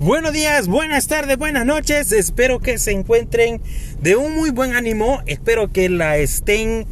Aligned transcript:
Buenos 0.00 0.32
días, 0.32 0.68
buenas 0.68 1.08
tardes, 1.08 1.38
buenas 1.38 1.66
noches. 1.66 2.12
Espero 2.12 2.60
que 2.60 2.78
se 2.78 2.92
encuentren 2.92 3.60
de 4.00 4.14
un 4.14 4.32
muy 4.36 4.50
buen 4.50 4.76
ánimo. 4.76 5.20
Espero 5.26 5.72
que 5.72 5.88
la 5.88 6.18
estén 6.18 6.86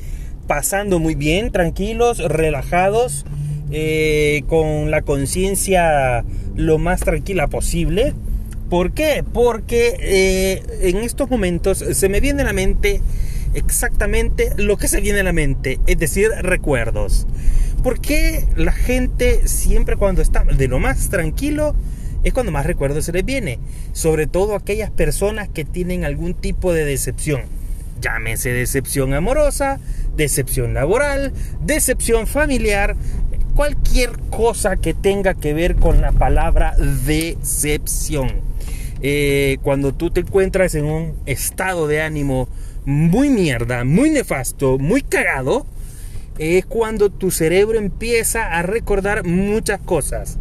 pasando 0.49 0.99
muy 0.99 1.15
bien, 1.15 1.53
tranquilos, 1.53 2.19
relajados, 2.19 3.25
eh, 3.71 4.43
con 4.49 4.91
la 4.91 5.03
conciencia 5.03 6.25
lo 6.57 6.79
más 6.79 6.99
tranquila 6.99 7.47
posible. 7.47 8.13
¿Por 8.69 8.91
qué? 8.91 9.23
Porque 9.33 9.97
eh, 10.01 10.63
en 10.81 10.97
estos 10.97 11.31
momentos 11.31 11.79
se 11.79 12.09
me 12.09 12.19
viene 12.19 12.43
a 12.43 12.47
la 12.47 12.53
mente 12.53 13.03
exactamente 13.55 14.51
lo 14.57 14.77
que 14.79 14.89
se 14.89 15.01
viene 15.01 15.21
a 15.21 15.25
la 15.25 15.33
mente, 15.33 15.79
es 15.87 15.97
decir, 15.97 16.31
recuerdos. 16.41 17.29
¿Por 17.85 18.01
qué 18.01 18.45
la 18.57 18.73
gente 18.73 19.47
siempre 19.47 19.95
cuando 19.95 20.23
está 20.23 20.43
de 20.43 20.67
lo 20.67 20.81
más 20.81 21.09
tranquilo 21.09 21.77
es 22.27 22.33
cuando 22.33 22.51
más 22.51 22.67
recuerdos 22.67 23.05
se 23.05 23.13
les 23.13 23.25
viene? 23.25 23.61
Sobre 23.93 24.27
todo 24.27 24.57
aquellas 24.57 24.91
personas 24.91 25.49
que 25.49 25.65
tienen 25.65 26.05
algún 26.05 26.35
tipo 26.35 26.73
de 26.73 26.85
decepción. 26.85 27.43
Llámese 28.03 28.53
decepción 28.53 29.15
amorosa, 29.15 29.79
decepción 30.17 30.75
laboral, 30.75 31.33
decepción 31.65 32.27
familiar, 32.27 32.97
cualquier 33.55 34.11
cosa 34.29 34.75
que 34.75 34.93
tenga 34.93 35.35
que 35.35 35.55
ver 35.55 35.77
con 35.77 36.01
la 36.01 36.11
palabra 36.11 36.75
decepción. 37.07 38.41
Eh, 39.03 39.59
cuando 39.63 39.95
tú 39.95 40.11
te 40.11 40.23
encuentras 40.23 40.75
en 40.75 40.87
un 40.87 41.15
estado 41.27 41.87
de 41.87 42.03
ánimo 42.03 42.49
muy 42.85 43.31
mierda, 43.31 43.85
muy 43.85 44.11
nefasto, 44.11 44.79
muy 44.79 45.03
cagado, 45.03 45.65
es 46.39 46.67
cuando 46.67 47.09
tu 47.09 47.31
cerebro 47.31 47.79
empieza 47.79 48.59
a 48.59 48.63
recordar 48.63 49.25
muchas 49.25 49.79
cosas. 49.79 50.39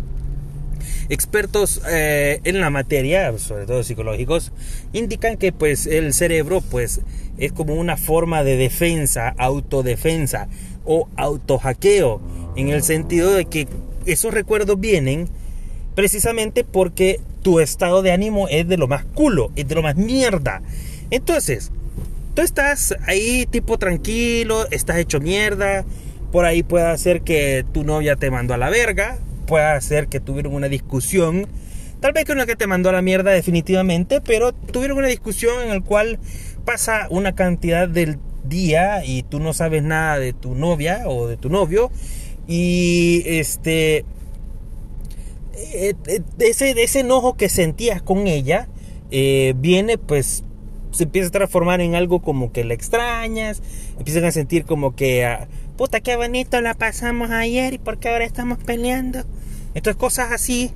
Expertos 1.09 1.81
eh, 1.87 2.39
en 2.43 2.61
la 2.61 2.69
materia, 2.69 3.37
sobre 3.37 3.65
todo 3.65 3.83
psicológicos, 3.83 4.51
indican 4.93 5.37
que 5.37 5.51
pues 5.51 5.85
el 5.87 6.13
cerebro 6.13 6.61
pues 6.61 7.01
es 7.37 7.51
como 7.51 7.75
una 7.75 7.97
forma 7.97 8.43
de 8.43 8.57
defensa, 8.57 9.35
autodefensa 9.37 10.47
o 10.83 11.07
autohackeo, 11.15 12.21
en 12.55 12.69
el 12.69 12.83
sentido 12.83 13.33
de 13.33 13.45
que 13.45 13.67
esos 14.05 14.33
recuerdos 14.33 14.79
vienen 14.79 15.27
precisamente 15.95 16.63
porque 16.63 17.19
tu 17.41 17.59
estado 17.59 18.01
de 18.01 18.11
ánimo 18.11 18.47
es 18.47 18.67
de 18.67 18.77
lo 18.77 18.87
más 18.87 19.05
culo, 19.05 19.51
es 19.55 19.67
de 19.67 19.75
lo 19.75 19.81
más 19.81 19.95
mierda. 19.95 20.61
Entonces, 21.11 21.71
tú 22.33 22.41
estás 22.41 22.95
ahí 23.05 23.45
tipo 23.45 23.77
tranquilo, 23.77 24.67
estás 24.71 24.97
hecho 24.97 25.19
mierda, 25.19 25.85
por 26.31 26.45
ahí 26.45 26.63
puede 26.63 26.97
ser 26.97 27.21
que 27.21 27.65
tu 27.73 27.83
novia 27.83 28.15
te 28.15 28.31
mandó 28.31 28.53
a 28.53 28.57
la 28.57 28.69
verga, 28.69 29.19
puede 29.45 29.79
ser 29.81 30.07
que 30.07 30.19
tuvieron 30.19 30.53
una 30.53 30.67
discusión, 30.67 31.47
tal 31.99 32.13
vez 32.13 32.25
que 32.25 32.33
es 32.33 32.45
que 32.45 32.55
te 32.55 32.67
mandó 32.67 32.89
a 32.89 32.93
la 32.93 33.01
mierda 33.01 33.31
definitivamente, 33.31 34.21
pero 34.21 34.53
tuvieron 34.53 34.97
una 34.97 35.07
discusión 35.07 35.61
en 35.61 35.69
la 35.69 35.81
cual 35.81 36.19
pasa 36.65 37.07
una 37.09 37.35
cantidad 37.35 37.87
del 37.87 38.17
día 38.43 39.05
y 39.05 39.23
tú 39.23 39.39
no 39.39 39.53
sabes 39.53 39.83
nada 39.83 40.19
de 40.19 40.33
tu 40.33 40.55
novia 40.55 41.03
o 41.07 41.27
de 41.27 41.37
tu 41.37 41.49
novio 41.49 41.91
y 42.47 43.23
este 43.25 44.05
eh, 45.73 45.95
eh, 46.07 46.21
ese, 46.39 46.71
ese 46.71 46.99
enojo 46.99 47.37
que 47.37 47.49
sentías 47.49 48.01
con 48.03 48.27
ella 48.27 48.67
eh, 49.09 49.53
viene 49.57 49.97
pues 49.97 50.43
se 50.95 51.03
empieza 51.03 51.27
a 51.27 51.31
transformar 51.31 51.81
en 51.81 51.93
algo 51.93 52.21
como 52.21 52.51
que 52.51 52.63
la 52.63 52.73
extrañas, 52.73 53.61
empiezan 53.97 54.23
a 54.23 54.31
sentir 54.31 54.65
como 54.65 54.95
que, 54.95 55.25
ah, 55.25 55.47
puta, 55.77 55.99
qué 55.99 56.15
bonito 56.15 56.61
la 56.61 56.73
pasamos 56.73 57.31
ayer 57.31 57.73
y 57.73 57.77
por 57.77 57.97
qué 57.99 58.09
ahora 58.09 58.25
estamos 58.25 58.57
peleando. 58.63 59.23
Entonces 59.73 59.99
cosas 59.99 60.31
así, 60.31 60.71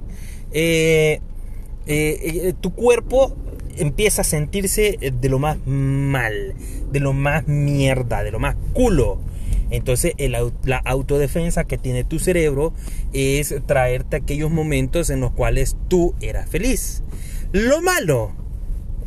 tu 2.62 2.74
cuerpo 2.74 3.36
empieza 3.78 4.22
a 4.22 4.26
sentirse 4.26 4.98
de 5.00 5.30
lo 5.30 5.40
más 5.40 5.58
mal, 5.66 6.54
de 6.92 7.00
lo 7.00 7.14
más 7.14 7.48
mierda, 7.48 8.24
de 8.24 8.32
lo 8.32 8.40
más 8.40 8.56
culo. 8.74 9.20
Entonces 9.72 10.14
la 10.18 10.78
autodefensa 10.78 11.64
que 11.64 11.78
tiene 11.78 12.04
tu 12.04 12.20
cerebro 12.20 12.74
es 13.14 13.56
traerte 13.68 14.18
aquellos 14.18 14.52
momentos 14.52 15.10
en 15.10 15.22
los 15.22 15.32
cuales 15.32 15.78
tú 15.88 16.16
eras 16.22 16.50
feliz. 16.50 17.04
Lo 17.52 17.82
malo, 17.82 18.34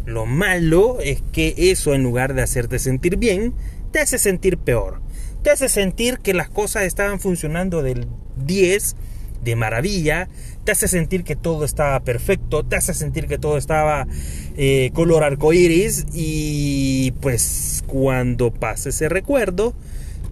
lo 0.07 0.25
malo 0.25 1.01
es 1.01 1.23
que 1.33 1.55
eso 1.57 1.95
en 1.95 2.03
lugar 2.03 2.35
de 2.35 2.43
hacerte 2.43 2.79
sentir 2.79 3.17
bien, 3.17 3.55
te 3.91 3.99
hace 3.99 4.19
sentir 4.19 4.57
peor. 4.57 5.03
Te 5.43 5.51
hace 5.51 5.69
sentir 5.69 6.19
que 6.19 6.35
las 6.35 6.49
cosas 6.49 6.85
estaban 6.85 7.19
funcionando 7.19 7.83
del 7.83 8.07
10 8.45 8.95
de 9.43 9.57
maravilla, 9.57 10.29
te 10.65 10.71
hace 10.71 10.87
sentir 10.87 11.25
que 11.25 11.35
todo 11.35 11.65
estaba 11.65 11.99
perfecto, 12.01 12.63
te 12.63 12.77
hace 12.77 12.95
sentir 12.95 13.27
que 13.27 13.39
todo 13.39 13.59
estaba 13.59 14.07
eh, 14.57 14.91
color 14.95 15.25
arcoíris 15.25 16.07
y 16.15 17.11
pues 17.21 17.83
cuando 17.89 18.53
pasa 18.53 18.91
ese 18.91 19.09
recuerdo, 19.09 19.75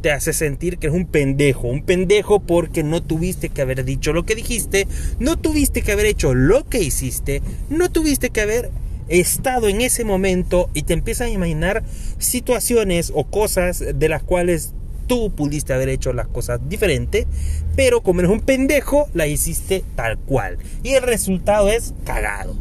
te 0.00 0.12
hace 0.12 0.32
sentir 0.32 0.78
que 0.78 0.86
eres 0.86 0.96
un 0.96 1.06
pendejo, 1.06 1.66
un 1.66 1.82
pendejo 1.82 2.38
porque 2.38 2.84
no 2.84 3.02
tuviste 3.02 3.48
que 3.48 3.62
haber 3.62 3.84
dicho 3.84 4.12
lo 4.12 4.24
que 4.24 4.36
dijiste, 4.36 4.86
no 5.18 5.36
tuviste 5.36 5.82
que 5.82 5.90
haber 5.90 6.06
hecho 6.06 6.34
lo 6.34 6.68
que 6.68 6.84
hiciste, 6.84 7.42
no 7.68 7.90
tuviste 7.90 8.30
que 8.30 8.42
haber 8.42 8.70
estado 9.08 9.68
en 9.68 9.80
ese 9.80 10.04
momento 10.04 10.70
y 10.72 10.82
te 10.82 10.92
empiezas 10.92 11.26
a 11.26 11.30
imaginar 11.30 11.82
situaciones 12.18 13.10
o 13.12 13.24
cosas 13.24 13.82
de 13.92 14.08
las 14.08 14.22
cuales 14.22 14.72
tú 15.10 15.32
pudiste 15.32 15.72
haber 15.72 15.88
hecho 15.88 16.12
las 16.12 16.28
cosas 16.28 16.60
diferente, 16.68 17.26
pero 17.74 18.00
como 18.00 18.20
eres 18.20 18.30
un 18.30 18.42
pendejo, 18.42 19.08
la 19.12 19.26
hiciste 19.26 19.82
tal 19.96 20.18
cual. 20.18 20.58
Y 20.84 20.90
el 20.90 21.02
resultado 21.02 21.68
es 21.68 21.94
cagado. 22.04 22.54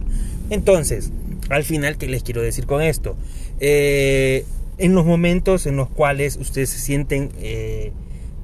Entonces, 0.50 1.12
al 1.52 1.64
final, 1.64 2.00
¿qué 2.00 2.08
les 2.08 2.24
quiero 2.24 2.42
decir 2.42 2.66
con 2.66 2.82
esto? 2.82 3.16
Eh, 3.59 4.46
en 4.80 4.96
los 4.96 5.06
momentos 5.06 5.68
en 5.68 5.76
los 5.76 5.90
cuales 5.90 6.38
ustedes 6.38 6.72
se 6.72 6.80
sienten 6.80 7.30
eh, 7.40 7.92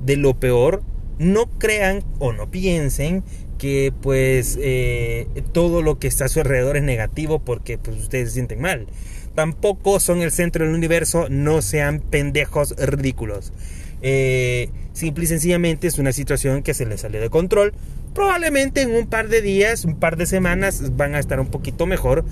de 0.02 0.18
lo 0.18 0.36
peor, 0.36 0.84
no 1.18 1.48
crean 1.58 2.04
o 2.20 2.32
no 2.32 2.52
piensen 2.52 3.24
que 3.58 3.92
pues 4.04 4.60
eh, 4.62 5.26
todo 5.52 5.82
lo 5.82 5.98
que 5.98 6.06
está 6.08 6.26
a 6.26 6.30
su 6.30 6.42
alrededor 6.42 6.78
es 6.78 6.84
negativo 6.84 7.40
porque 7.40 7.80
pues 7.80 7.98
ustedes 7.98 8.28
se 8.28 8.34
sienten 8.36 8.62
mal. 8.62 8.86
Tampoco 9.34 10.00
son 10.00 10.22
el 10.22 10.32
centro 10.32 10.64
del 10.64 10.76
universo, 10.76 11.26
no 11.28 11.64
sean 11.64 12.02
pendejos 12.02 12.76
ridículos. 12.78 13.52
Eh, 14.08 14.70
simple 14.94 15.24
y 15.24 15.28
sencillamente 15.28 15.88
es 15.88 15.98
una 15.98 16.12
situación 16.12 16.62
que 16.62 16.76
se 16.76 16.86
les 16.86 17.02
sale 17.02 17.20
de 17.20 17.32
control. 17.32 17.74
Probablemente 18.14 18.84
en 18.84 18.92
un 18.92 19.08
par 19.08 19.30
de 19.30 19.42
días, 19.42 19.84
un 19.84 20.00
par 20.00 20.16
de 20.16 20.28
semanas 20.28 20.96
van 20.96 21.16
a 21.16 21.20
estar 21.20 21.40
un 21.40 21.48
poquito 21.48 21.88
mejor. 21.88 22.24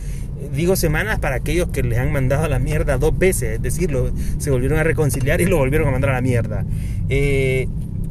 Digo 0.56 0.76
semanas 0.76 1.18
para 1.18 1.38
aquellos 1.38 1.70
que 1.70 1.82
les 1.82 1.98
han 1.98 2.12
mandado 2.12 2.44
a 2.44 2.48
la 2.48 2.60
mierda 2.60 3.00
dos 3.00 3.18
veces, 3.18 3.56
es 3.56 3.62
decir, 3.64 3.90
se 4.38 4.52
volvieron 4.52 4.78
a 4.78 4.84
reconciliar 4.84 5.42
y 5.42 5.46
lo 5.46 5.58
volvieron 5.58 5.88
a 5.88 5.92
mandar 5.92 6.12
a 6.12 6.14
la 6.14 6.22
mierda. 6.22 6.64
Eh, 7.10 7.68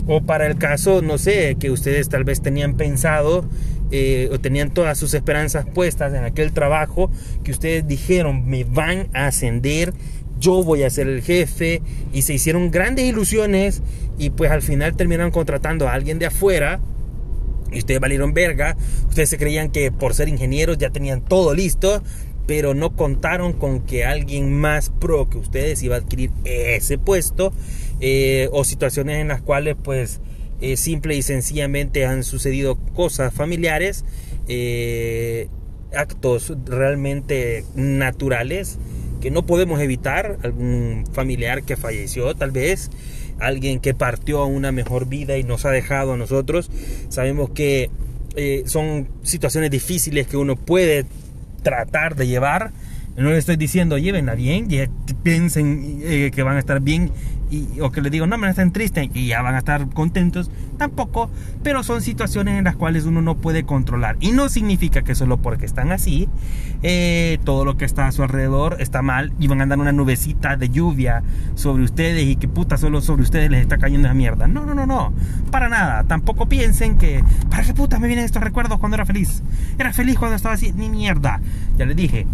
o 0.09 0.23
para 0.23 0.49
el 0.49 0.59
caso, 0.59 1.01
no 1.01 1.17
sé, 1.17 1.57
que 1.61 1.71
ustedes 1.71 2.09
tal 2.09 2.25
vez 2.25 2.43
tenían 2.43 2.77
pensado 2.77 3.45
eh, 3.93 4.29
o 4.33 4.41
tenían 4.41 4.71
todas 4.71 4.99
sus 4.99 5.15
esperanzas 5.15 5.67
puestas 5.67 6.13
en 6.15 6.25
aquel 6.25 6.53
trabajo 6.53 7.11
que 7.45 7.53
ustedes 7.53 7.87
dijeron 7.87 8.47
me 8.47 8.65
van 8.65 9.09
a 9.13 9.27
ascender 9.27 9.93
yo 10.43 10.63
voy 10.65 10.83
a 10.83 10.91
ser 10.91 11.07
el 11.07 11.23
jefe 11.23 11.81
y 12.13 12.23
se 12.23 12.35
hicieron 12.35 12.71
grandes 12.71 13.07
ilusiones 13.07 13.81
y 14.19 14.31
pues 14.31 14.51
al 14.51 14.61
final 14.61 14.97
terminaron 14.97 15.31
contratando 15.31 15.89
a 15.89 15.95
alguien 15.95 16.19
de 16.19 16.27
afuera 16.27 16.81
y 17.71 17.79
ustedes 17.79 18.01
valieron 18.01 18.35
verga, 18.35 18.77
ustedes 19.09 19.31
se 19.31 19.39
creían 19.39 19.71
que 19.71 19.91
por 19.93 20.15
ser 20.15 20.29
ingenieros 20.29 20.77
ya 20.77 20.91
tenían 20.91 21.25
todo 21.25 21.55
listo, 21.55 22.03
pero 22.47 22.75
no 22.75 22.95
contaron 22.97 23.53
con 23.53 23.81
que 23.87 24.05
alguien 24.05 24.53
más 24.53 24.91
pro 24.91 25.31
que 25.31 25.39
ustedes 25.39 25.83
iba 25.83 25.95
a 25.95 25.99
adquirir 26.01 26.33
ese 26.45 26.99
puesto 26.99 27.53
eh, 28.01 28.49
o 28.53 28.65
situaciones 28.65 29.21
en 29.21 29.29
las 29.29 29.41
cuales 29.41 29.77
pues 29.83 30.21
eh, 30.61 30.77
simple 30.77 31.15
y 31.15 31.23
sencillamente 31.23 32.05
han 32.05 32.25
sucedido 32.25 32.77
cosas 32.95 33.33
familiares, 33.33 34.05
eh, 34.49 35.49
actos 35.95 36.53
realmente 36.67 37.65
naturales 37.77 38.79
que 39.23 39.31
no 39.31 39.47
podemos 39.47 39.81
evitar, 39.81 40.37
algún 40.43 41.05
familiar 41.13 41.63
que 41.63 41.77
falleció 41.77 42.35
tal 42.35 42.51
vez, 42.51 42.91
alguien 43.39 43.79
que 43.79 43.95
partió 43.95 44.41
a 44.41 44.47
una 44.47 44.73
mejor 44.73 45.09
vida 45.09 45.39
y 45.39 45.45
nos 45.45 45.65
ha 45.65 45.71
dejado 45.71 46.15
a 46.15 46.17
nosotros. 46.17 46.71
Sabemos 47.09 47.51
que 47.51 47.89
eh, 48.35 48.65
son 48.67 49.09
situaciones 49.23 49.71
difíciles 49.71 50.27
que 50.27 50.37
uno 50.37 50.57
puede 50.57 51.07
tratar 51.63 52.17
de 52.17 52.27
llevar. 52.27 52.73
No 53.17 53.31
le 53.31 53.39
estoy 53.39 53.57
diciendo 53.57 53.97
llévenla 53.97 54.35
bien, 54.35 54.67
piensen 55.23 56.01
eh, 56.03 56.33
que 56.35 56.43
van 56.43 56.57
a 56.57 56.59
estar 56.59 56.81
bien 56.81 57.13
y, 57.53 57.81
o 57.81 57.93
que 57.93 58.01
les 58.01 58.11
digo, 58.11 58.27
no, 58.27 58.39
me 58.39 58.49
estén 58.49 58.73
tristes 58.73 59.11
y 59.13 59.27
ya 59.27 59.43
van 59.43 59.55
a 59.55 59.59
estar 59.59 59.89
contentos, 59.91 60.51
tampoco, 60.79 61.31
pero 61.63 61.83
son 61.83 62.01
situaciones 62.01 62.59
en 62.59 62.65
las 62.65 62.77
cuales 62.77 63.05
uno 63.05 63.21
no 63.21 63.37
puede 63.37 63.65
controlar. 63.65 64.17
Y 64.21 64.33
no 64.33 64.49
significa 64.49 65.03
que 65.03 65.15
solo 65.15 65.37
porque 65.37 65.67
están 65.67 65.93
así, 65.93 66.29
eh, 66.83 67.39
todo 67.45 67.67
lo 67.67 67.77
que 67.77 67.85
está 67.85 68.07
a 68.07 68.13
su 68.13 68.23
alrededor 68.23 68.77
está 68.81 69.03
mal 69.03 69.35
y 69.39 69.49
van 69.49 69.61
a 69.61 69.65
andar 69.65 69.79
una 69.79 69.93
nubecita 69.93 70.57
de 70.57 70.71
lluvia 70.71 71.23
sobre 71.55 71.85
ustedes 71.85 72.25
y 72.25 72.37
que 72.37 72.49
puta 72.49 72.79
solo 72.79 73.03
sobre 73.03 73.23
ustedes 73.23 73.51
les 73.51 73.61
está 73.61 73.77
cayendo 73.77 74.09
la 74.09 74.15
mierda. 74.15 74.49
No, 74.49 74.65
no, 74.65 74.75
no, 74.75 74.87
no, 74.87 75.13
para 75.51 75.69
nada. 75.69 76.05
Tampoco 76.05 76.47
piensen 76.49 76.97
que, 76.97 77.23
¿para 77.51 77.65
qué 77.65 77.75
puta 77.75 77.99
me 77.99 78.07
vienen 78.07 78.25
estos 78.25 78.43
recuerdos 78.43 78.79
cuando 78.79 78.95
era 78.95 79.05
feliz? 79.05 79.43
Era 79.79 79.93
feliz 79.93 80.19
cuando 80.19 80.37
estaba 80.37 80.55
así, 80.55 80.73
ni 80.73 80.89
mierda. 80.89 81.41
Ya 81.77 81.85
les 81.85 81.97
dije, 81.97 82.27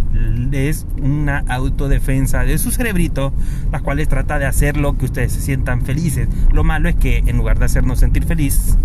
es 0.53 0.87
una 1.00 1.44
autodefensa 1.49 2.44
de 2.44 2.59
su 2.59 2.71
cerebrito, 2.71 3.32
las 3.73 3.82
cuales 3.82 4.09
trata 4.09 4.38
de 4.38 4.47
hacer 4.47 4.76
lo 4.76 4.97
que 4.97 5.07
ustedes 5.08 5.32
se 5.32 5.40
sientan 5.40 5.82
felices. 5.82 6.28
Lo 6.52 6.64
malo 6.64 6.88
es 6.88 6.96
que 6.96 7.19
en 7.19 7.37
lugar 7.37 7.58
de 7.58 7.64
hacernos 7.64 7.99
sentir 7.99 8.25
feliz, 8.25 8.76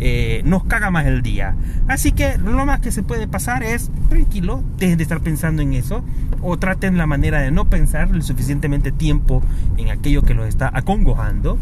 eh, 0.00 0.40
nos 0.44 0.64
caga 0.64 0.90
más 0.90 1.06
el 1.06 1.22
día. 1.22 1.54
Así 1.86 2.12
que 2.12 2.38
lo 2.38 2.64
más 2.64 2.80
que 2.80 2.90
se 2.90 3.02
puede 3.02 3.28
pasar 3.28 3.62
es 3.62 3.90
tranquilo, 4.08 4.64
dejen 4.78 4.96
de 4.96 5.02
estar 5.02 5.20
pensando 5.20 5.62
en 5.62 5.74
eso 5.74 6.02
o 6.42 6.58
traten 6.58 6.96
la 6.96 7.06
manera 7.06 7.40
de 7.40 7.50
no 7.50 7.66
pensar 7.66 8.08
el 8.12 8.22
suficientemente 8.22 8.92
tiempo 8.92 9.42
en 9.76 9.90
aquello 9.90 10.22
que 10.22 10.34
los 10.34 10.48
está 10.48 10.70
acongojando 10.72 11.58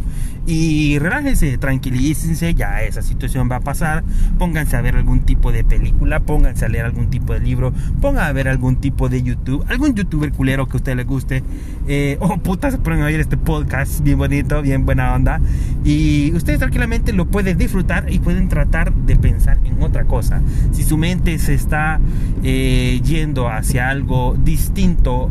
y 0.46 0.98
relájense, 0.98 1.58
tranquilícense, 1.58 2.54
ya 2.54 2.82
esa 2.82 3.02
situación 3.02 3.50
va 3.50 3.56
a 3.56 3.60
pasar, 3.60 4.02
pónganse 4.38 4.76
a 4.76 4.80
ver 4.80 4.96
algún 4.96 5.20
tipo 5.20 5.52
de 5.52 5.62
película, 5.62 6.20
pónganse 6.20 6.64
a 6.64 6.68
leer 6.68 6.86
algún 6.86 7.10
tipo 7.10 7.34
de 7.34 7.40
libro, 7.40 7.74
pongan 8.00 8.24
a 8.24 8.32
ver 8.32 8.48
algún 8.48 8.76
tipo 8.76 9.10
de 9.10 9.22
YouTube, 9.22 9.62
algún 9.68 9.94
youtuber 9.94 10.32
culero 10.32 10.66
que 10.66 10.74
a 10.74 10.76
usted 10.76 10.96
le 10.96 11.04
guste, 11.04 11.42
eh, 11.86 12.16
o 12.20 12.28
oh, 12.32 12.38
putas 12.38 12.72
se 12.72 12.78
ponen 12.78 13.02
a 13.02 13.06
oír 13.06 13.20
este 13.20 13.36
podcast 13.36 14.00
bien 14.00 14.16
bonito, 14.16 14.62
bien 14.62 14.86
buena 14.86 15.14
onda, 15.14 15.38
y 15.84 16.32
ustedes 16.34 16.60
tranquilamente 16.60 17.12
lo 17.12 17.26
pueden 17.26 17.58
disfrutar 17.58 18.10
y 18.10 18.18
pueden 18.28 18.50
tratar 18.50 18.92
de 18.92 19.16
pensar 19.16 19.56
en 19.64 19.82
otra 19.82 20.04
cosa. 20.04 20.42
Si 20.72 20.82
su 20.82 20.98
mente 20.98 21.38
se 21.38 21.54
está 21.54 21.98
eh, 22.42 23.00
yendo 23.02 23.48
hacia 23.48 23.88
algo 23.88 24.36
distinto 24.44 25.30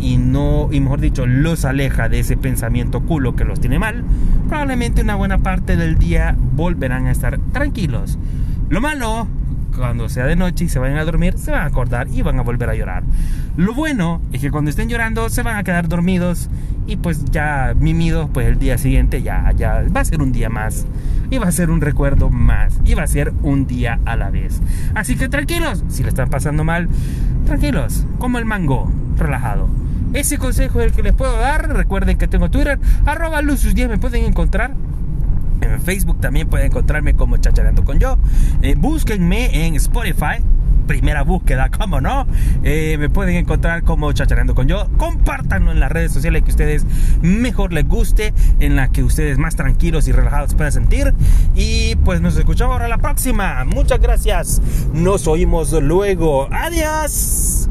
y 0.00 0.16
no, 0.16 0.68
y 0.72 0.80
mejor 0.80 1.00
dicho, 1.00 1.24
los 1.24 1.64
aleja 1.64 2.08
de 2.08 2.18
ese 2.18 2.36
pensamiento 2.36 3.02
culo 3.02 3.36
que 3.36 3.44
los 3.44 3.60
tiene 3.60 3.78
mal, 3.78 4.02
probablemente 4.48 5.02
una 5.02 5.14
buena 5.14 5.38
parte 5.38 5.76
del 5.76 5.98
día 5.98 6.34
volverán 6.56 7.06
a 7.06 7.12
estar 7.12 7.38
tranquilos. 7.52 8.18
Lo 8.68 8.80
malo 8.80 9.28
cuando 9.76 10.08
sea 10.08 10.26
de 10.26 10.34
noche 10.34 10.64
y 10.64 10.68
se 10.68 10.80
vayan 10.80 10.98
a 10.98 11.04
dormir, 11.04 11.38
se 11.38 11.52
van 11.52 11.62
a 11.62 11.66
acordar 11.66 12.08
y 12.08 12.22
van 12.22 12.40
a 12.40 12.42
volver 12.42 12.70
a 12.70 12.74
llorar. 12.74 13.04
Lo 13.56 13.72
bueno 13.72 14.20
es 14.32 14.40
que 14.40 14.50
cuando 14.50 14.68
estén 14.68 14.88
llorando 14.88 15.28
se 15.28 15.44
van 15.44 15.58
a 15.58 15.62
quedar 15.62 15.86
dormidos 15.86 16.50
y 16.88 16.96
pues 16.96 17.24
ya 17.26 17.72
mimidos, 17.78 18.28
pues 18.34 18.48
el 18.48 18.58
día 18.58 18.78
siguiente 18.78 19.22
ya, 19.22 19.52
ya 19.56 19.84
va 19.94 20.00
a 20.00 20.04
ser 20.04 20.20
un 20.20 20.32
día 20.32 20.48
más 20.48 20.86
y 21.32 21.38
va 21.38 21.48
a 21.48 21.52
ser 21.52 21.70
un 21.70 21.80
recuerdo 21.80 22.28
más 22.28 22.78
y 22.84 22.92
va 22.92 23.04
a 23.04 23.06
ser 23.06 23.32
un 23.42 23.66
día 23.66 23.98
a 24.04 24.16
la 24.16 24.30
vez. 24.30 24.60
Así 24.94 25.16
que 25.16 25.30
tranquilos, 25.30 25.82
si 25.88 26.02
le 26.02 26.10
están 26.10 26.28
pasando 26.28 26.62
mal, 26.62 26.90
tranquilos, 27.46 28.04
como 28.18 28.38
el 28.38 28.44
mango, 28.44 28.92
relajado. 29.16 29.66
Ese 30.12 30.36
consejo 30.36 30.80
es 30.80 30.88
el 30.88 30.92
que 30.92 31.02
les 31.02 31.14
puedo 31.14 31.34
dar. 31.38 31.70
Recuerden 31.74 32.18
que 32.18 32.28
tengo 32.28 32.50
Twitter, 32.50 32.78
arroba 33.06 33.40
Lucius10, 33.40 33.88
me 33.88 33.96
pueden 33.96 34.24
encontrar 34.26 34.74
en 35.62 35.80
Facebook 35.80 36.20
también 36.20 36.48
pueden 36.48 36.66
encontrarme 36.66 37.14
como 37.14 37.36
Chachareando 37.36 37.84
con 37.84 37.98
yo. 37.98 38.18
Eh, 38.60 38.74
búsquenme 38.76 39.66
en 39.66 39.76
Spotify. 39.76 40.42
Primera 40.92 41.22
búsqueda, 41.22 41.70
¿cómo 41.70 42.02
no? 42.02 42.26
Eh, 42.64 42.98
me 42.98 43.08
pueden 43.08 43.34
encontrar 43.36 43.82
como 43.82 44.12
Chachareando 44.12 44.54
con 44.54 44.68
yo. 44.68 44.90
Compártanlo 44.98 45.72
en 45.72 45.80
las 45.80 45.90
redes 45.90 46.12
sociales 46.12 46.42
que 46.42 46.50
ustedes 46.50 46.84
mejor 47.22 47.72
les 47.72 47.88
guste, 47.88 48.34
en 48.60 48.76
la 48.76 48.92
que 48.92 49.02
ustedes 49.02 49.38
más 49.38 49.56
tranquilos 49.56 50.06
y 50.06 50.12
relajados 50.12 50.54
puedan 50.54 50.70
sentir. 50.70 51.14
Y 51.54 51.96
pues 52.04 52.20
nos 52.20 52.36
escuchamos 52.36 52.74
ahora 52.74 52.88
la 52.88 52.98
próxima. 52.98 53.64
Muchas 53.64 54.00
gracias. 54.00 54.60
Nos 54.92 55.26
oímos 55.26 55.72
luego. 55.72 56.46
Adiós. 56.52 57.70